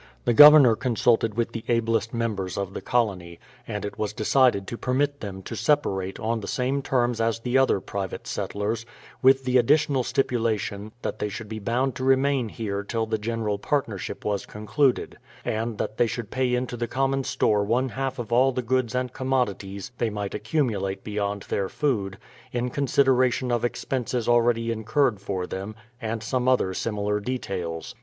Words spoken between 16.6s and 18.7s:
the common store one half of all the